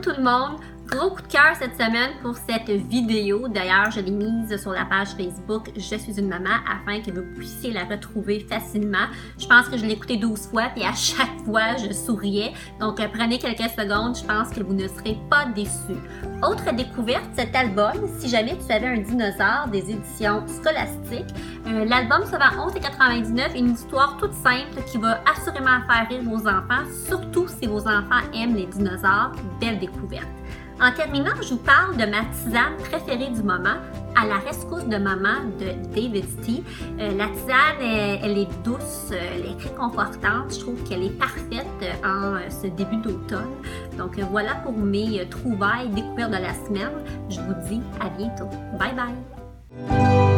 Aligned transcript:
Tout 0.00 0.10
le 0.16 0.22
monde! 0.22 0.60
Gros 0.90 1.10
coup 1.10 1.20
de 1.20 1.26
cœur 1.26 1.54
cette 1.58 1.74
semaine 1.74 2.12
pour 2.22 2.34
cette 2.34 2.70
vidéo. 2.70 3.46
D'ailleurs, 3.46 3.90
je 3.90 4.00
l'ai 4.00 4.10
mise 4.10 4.56
sur 4.56 4.72
la 4.72 4.86
page 4.86 5.08
Facebook 5.08 5.70
Je 5.76 5.96
suis 5.96 6.18
une 6.18 6.28
maman 6.28 6.56
afin 6.66 7.02
que 7.02 7.10
vous 7.10 7.26
puissiez 7.36 7.72
la 7.72 7.84
retrouver 7.84 8.40
facilement. 8.40 9.06
Je 9.38 9.46
pense 9.46 9.68
que 9.68 9.76
je 9.76 9.84
l'ai 9.84 9.92
écoutée 9.92 10.16
12 10.16 10.46
fois 10.46 10.70
et 10.76 10.86
à 10.86 10.94
chaque 10.94 11.44
fois, 11.44 11.76
je 11.76 11.92
souriais. 11.92 12.54
Donc, 12.80 13.06
prenez 13.12 13.38
quelques 13.38 13.70
secondes. 13.70 14.16
Je 14.16 14.24
pense 14.24 14.48
que 14.48 14.62
vous 14.62 14.72
ne 14.72 14.88
serez 14.88 15.18
pas 15.28 15.44
déçus. 15.54 16.00
Autre 16.42 16.74
découverte, 16.74 17.28
cet 17.36 17.54
album, 17.54 17.92
si 18.18 18.30
jamais 18.30 18.56
tu 18.56 18.72
avais 18.72 18.86
un 18.86 19.00
dinosaure 19.02 19.68
des 19.70 19.90
éditions 19.90 20.42
scolastiques, 20.46 21.34
euh, 21.66 21.84
l'album 21.84 22.24
se 22.24 22.30
vend 22.30 22.70
11,99, 22.70 23.58
une 23.58 23.72
histoire 23.72 24.16
toute 24.16 24.32
simple 24.32 24.82
qui 24.90 24.96
va 24.96 25.20
assurément 25.30 25.80
faire 25.86 26.08
rire 26.08 26.22
vos 26.24 26.48
enfants, 26.48 26.86
surtout 27.06 27.46
si 27.46 27.66
vos 27.66 27.80
enfants 27.80 28.24
aiment 28.32 28.56
les 28.56 28.66
dinosaures. 28.66 29.32
Belle 29.60 29.78
découverte. 29.78 30.28
En 30.80 30.92
terminant, 30.92 31.34
je 31.42 31.48
vous 31.50 31.56
parle 31.56 31.96
de 31.96 32.04
ma 32.06 32.24
tisane 32.26 32.76
préférée 32.78 33.30
du 33.30 33.42
moment, 33.42 33.78
à 34.14 34.26
la 34.26 34.38
rescousse 34.38 34.84
de 34.84 34.96
maman 34.96 35.44
de 35.58 35.72
David 35.92 36.24
Stee. 36.24 36.62
Euh, 37.00 37.16
la 37.16 37.26
tisane, 37.28 38.20
elle, 38.22 38.38
est 38.38 38.62
douce, 38.64 39.10
elle 39.10 39.46
est 39.46 39.62
réconfortante. 39.62 40.54
Je 40.54 40.60
trouve 40.60 40.80
qu'elle 40.84 41.02
est 41.02 41.18
parfaite 41.18 41.66
en 42.04 42.34
euh, 42.34 42.38
ce 42.48 42.68
début 42.68 42.98
d'automne. 42.98 43.56
Donc 43.96 44.18
euh, 44.18 44.24
voilà 44.30 44.54
pour 44.56 44.76
mes 44.76 45.28
trouvailles 45.28 45.88
découvertes 45.88 46.30
de 46.30 46.36
la 46.36 46.54
semaine. 46.54 46.92
Je 47.28 47.40
vous 47.40 47.54
dis 47.68 47.80
à 48.00 48.08
bientôt. 48.10 48.48
Bye 48.78 48.94
bye! 48.94 50.37